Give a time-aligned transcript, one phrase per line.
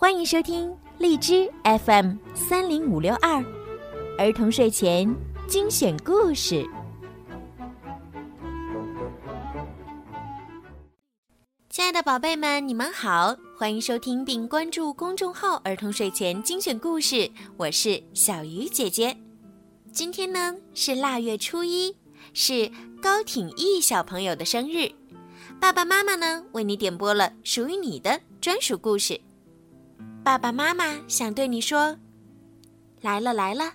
[0.00, 3.44] 欢迎收听荔枝 FM 三零五六二
[4.16, 5.12] 儿童睡前
[5.48, 6.64] 精选故事。
[11.68, 17.28] 亲爱的宝贝们，你们好，欢迎收听并关注公众号“儿童睡前精选故事”，
[17.58, 19.16] 我是小鱼姐姐。
[19.90, 21.96] 今天呢是腊月初一，
[22.32, 22.70] 是
[23.02, 24.92] 高挺毅小朋友的生日。
[25.58, 29.20] 爸爸妈妈呢为你点播了属于你的专属故事。
[30.24, 31.96] 爸爸妈妈想对你说
[33.00, 33.74] ：“来了来了，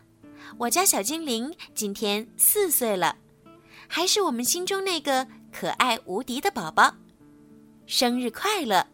[0.57, 3.15] 我家小精灵今天四岁了，
[3.87, 6.93] 还是我们心中那个可爱无敌的宝宝，
[7.87, 8.85] 生日快乐！”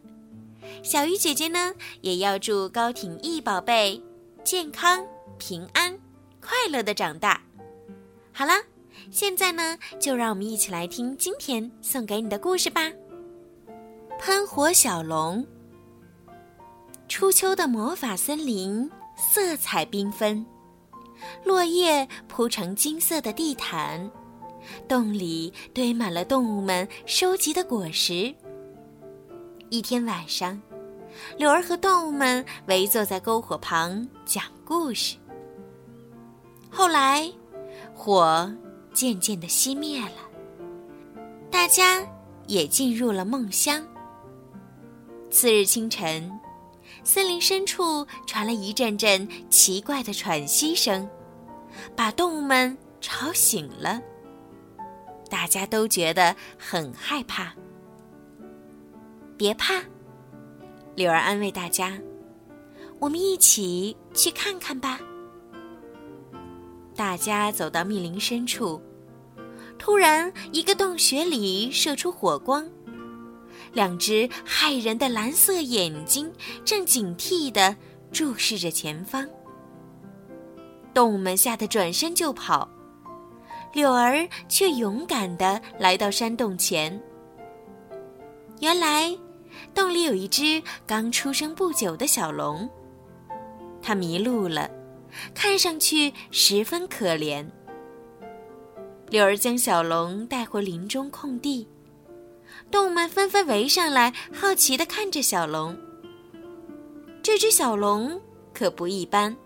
[0.82, 4.02] 小鱼姐姐呢也要祝高挺毅宝贝
[4.44, 5.04] 健康、
[5.38, 5.98] 平安、
[6.40, 7.42] 快乐的长大。
[8.32, 8.52] 好了，
[9.10, 12.90] 现在呢就让我们一起来听今天送给你的故事吧。
[14.18, 15.46] 喷火小龙。
[17.10, 20.46] 初秋的魔法森林色彩缤纷，
[21.44, 24.08] 落叶铺成金色的地毯，
[24.86, 28.32] 洞里堆满了动物们收集的果实。
[29.70, 30.62] 一天晚上，
[31.36, 35.16] 柳儿和动物们围坐在篝火旁讲故事。
[36.70, 37.28] 后来，
[37.92, 38.48] 火
[38.94, 40.30] 渐渐的熄灭了，
[41.50, 42.06] 大家
[42.46, 43.84] 也进入了梦乡。
[45.28, 46.30] 次日清晨。
[47.02, 51.08] 森林深处传来一阵阵奇怪的喘息声，
[51.96, 54.00] 把动物们吵醒了。
[55.28, 57.52] 大家都觉得很害怕。
[59.36, 59.82] 别怕，
[60.94, 61.98] 柳儿安慰大家
[63.00, 65.00] ：“我们一起去看看吧。”
[66.94, 68.80] 大家走到密林深处，
[69.78, 72.68] 突然一个洞穴里射出火光。
[73.72, 76.30] 两只骇人的蓝色眼睛
[76.64, 77.74] 正警惕地
[78.10, 79.28] 注视着前方，
[80.92, 82.68] 动物们吓得转身就跑，
[83.72, 87.00] 柳儿却勇敢地来到山洞前。
[88.60, 89.16] 原来，
[89.72, 92.68] 洞里有一只刚出生不久的小龙，
[93.80, 94.68] 它迷路了，
[95.32, 97.46] 看上去十分可怜。
[99.08, 101.66] 柳儿将小龙带回林中空地。
[102.68, 105.76] 动物们纷纷围上来，好奇地看着小龙。
[107.22, 108.20] 这只小龙
[108.52, 109.36] 可不一般。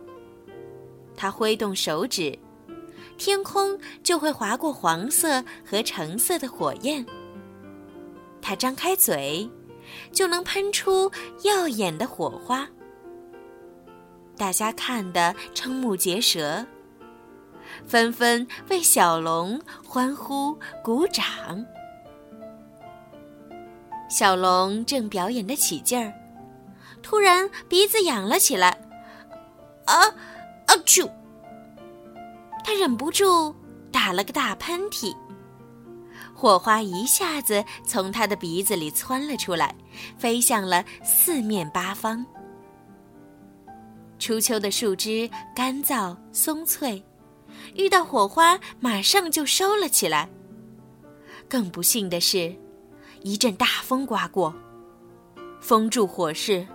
[1.16, 2.38] 它挥动手指，
[3.18, 7.04] 天空就会划过黄色和橙色的火焰。
[8.42, 9.48] 它张开嘴，
[10.12, 11.10] 就能喷出
[11.42, 12.68] 耀眼的火花。
[14.36, 16.66] 大家看得瞠目结舌，
[17.86, 21.64] 纷纷为小龙欢呼鼓掌。
[24.14, 26.14] 小龙正表演得起劲儿，
[27.02, 28.68] 突然鼻子痒了起来，
[29.86, 30.06] 啊，
[30.66, 31.10] 啊啾！
[32.62, 33.52] 他忍不住
[33.90, 35.12] 打了个大喷嚏，
[36.32, 39.74] 火花一下子从他的鼻子里窜了出来，
[40.16, 42.24] 飞向了四面八方。
[44.20, 47.04] 初秋的树枝干燥松脆，
[47.74, 50.28] 遇到火花马上就收了起来。
[51.48, 52.54] 更不幸的是。
[53.24, 54.54] 一阵大风刮过，
[55.58, 56.66] 封住火势，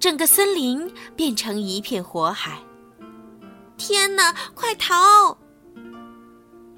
[0.00, 2.58] 整个森林变成一片火海。
[3.76, 5.38] 天哪，快逃！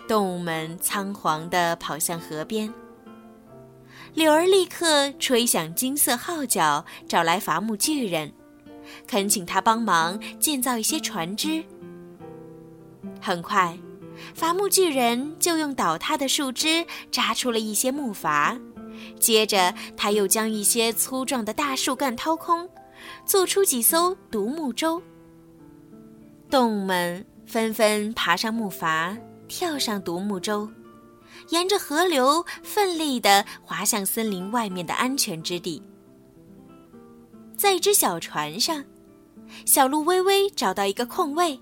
[0.07, 2.71] 动物们仓皇地跑向河边。
[4.12, 8.31] 柳儿立刻吹响金色号角，找来伐木巨人，
[9.06, 11.65] 恳请他帮忙建造一些船只。
[13.23, 13.79] 很快，
[14.35, 18.61] 伐木巨人就用倒塌的树枝扎出了一些木筏。
[19.19, 22.69] 接着，他又将一些粗壮的大树干掏空，
[23.25, 25.03] 做出几艘独木舟。
[26.50, 29.19] 动物们纷纷爬上木筏，
[29.49, 30.69] 跳上独木舟，
[31.49, 35.82] 沿着河流奋力地划向森林外面的安全之地。
[37.56, 38.85] 在一只小船上，
[39.64, 41.58] 小鹿微微找到一个空位，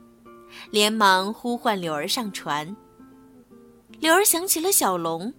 [0.71, 2.77] 连忙呼唤柳儿上船。
[4.01, 5.33] 柳儿想起了小龙。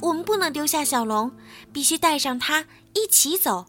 [0.00, 1.30] 我们不能丢下小龙，
[1.72, 3.66] 必须带上它一起走。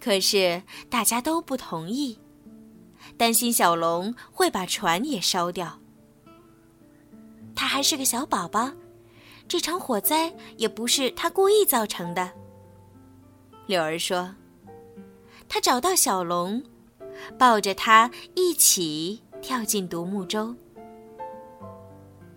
[0.00, 2.18] 可是大家都不同意，
[3.16, 5.78] 担心小龙会把船也烧掉。
[7.54, 8.70] 他还是个小宝宝，
[9.48, 12.32] 这场火灾也不是他故意造成的。
[13.66, 14.34] 柳儿说
[15.48, 16.62] ：“他找到小龙，
[17.36, 20.54] 抱着它一起跳进独木舟。”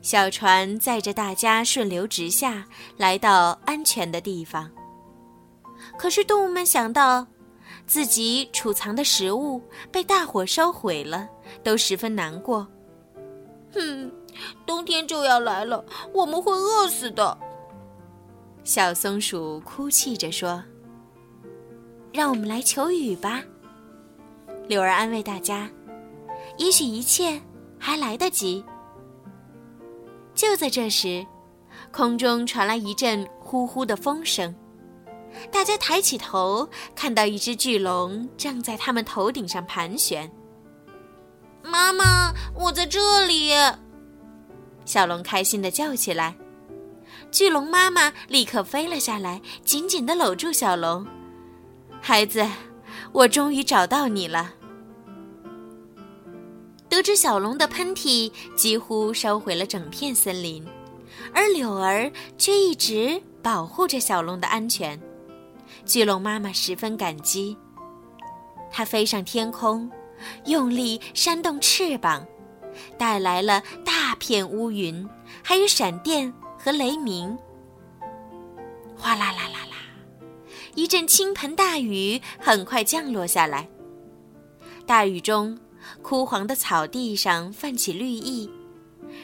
[0.02, 2.66] 小船载着大家顺流直下，
[2.98, 4.70] 来到安全的地方。
[5.98, 7.26] 可是动物们想到，
[7.86, 9.62] 自己储藏的食物
[9.92, 11.28] 被大火烧毁了，
[11.64, 12.68] 都十分难过。
[13.74, 14.12] 哼，
[14.66, 15.84] 冬天就要来了，
[16.14, 17.38] 我们会饿死的。
[18.64, 20.64] 小松鼠哭泣着说
[22.12, 23.42] ：“让我们来求雨吧。”
[24.68, 25.70] 柳儿安慰大家
[26.58, 27.40] ：“也许一切
[27.78, 28.64] 还来得及。”
[30.42, 31.24] 就在这时，
[31.92, 34.56] 空中传来一阵呼呼的风声，
[35.52, 40.28] 大家抬起头，看到一只巨龙正在他们头顶上盘旋。
[41.62, 43.52] 妈妈，我在这里！
[44.84, 46.36] 小龙开心的叫起来。
[47.30, 51.06] 巨龙妈妈立刻飞了下来，紧紧的搂住小龙。
[52.02, 52.44] 孩子，
[53.12, 54.56] 我终于找到你了。
[56.92, 60.62] 得知小龙的喷嚏几乎烧毁了整片森林，
[61.34, 65.00] 而柳儿却一直保护着小龙的安全。
[65.86, 67.58] 巨龙妈妈十分感激。
[68.70, 69.90] 它飞上天空，
[70.48, 72.28] 用力扇动翅膀，
[72.98, 75.08] 带来了大片乌云，
[75.42, 76.32] 还有闪电。
[76.64, 77.36] 和雷鸣，
[78.96, 79.78] 哗啦啦啦啦，
[80.76, 83.68] 一阵倾盆大雨很快降落下来。
[84.86, 85.58] 大雨中，
[86.02, 88.50] 枯黄的草地上泛起绿意，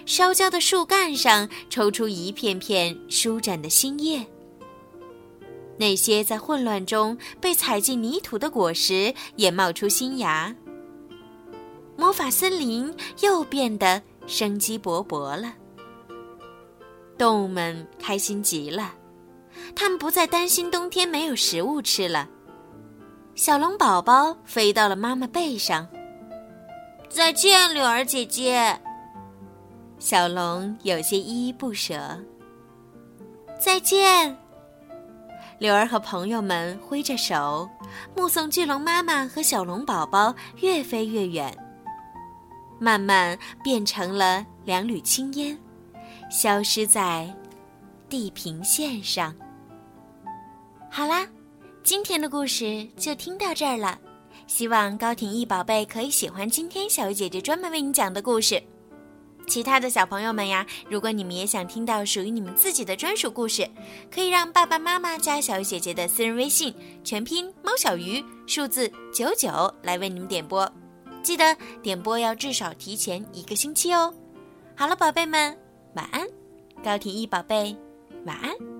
[0.05, 4.25] 烧焦的树干上抽出一片片舒展的新叶。
[5.77, 10.55] 那些在混乱中被踩进泥土的果实也冒出新芽。
[11.95, 15.53] 魔法森林又变得生机勃勃了。
[17.17, 18.93] 动物们开心极了，
[19.75, 22.27] 他们不再担心冬天没有食物吃了。
[23.35, 25.87] 小龙宝宝飞到了妈妈背上。
[27.09, 28.79] 再见，柳儿姐姐。
[29.97, 32.19] 小龙有些依依不舍。
[33.59, 34.37] 再见。
[35.57, 37.67] 柳儿和朋友们挥着手，
[38.15, 41.51] 目送巨龙妈妈和小龙宝宝越飞越远，
[42.79, 45.57] 慢慢变成了两缕青烟。
[46.29, 47.33] 消失在
[48.07, 49.33] 地平线上。
[50.91, 51.25] 好啦，
[51.83, 53.97] 今天的故事就听到这儿了。
[54.47, 58.61] 希望高婷艺宝贝可以喜欢今天小鱼姐姐专门为你讲的故事。
[59.45, 63.69] 其他的小朋友们呀，如果你们也想听到属于你们自己的专属故事，
[64.09, 66.73] 可以让爸爸妈妈加小鱼姐姐的私人微信，
[67.03, 70.69] 全拼猫小鱼数字九九来为你们点播。
[71.21, 74.13] 记得点播要至少提前一个星期哦。
[74.75, 75.57] 好了，宝贝们。
[75.93, 76.27] 晚安，
[76.83, 77.75] 高婷一宝贝，
[78.25, 78.76] 晚安。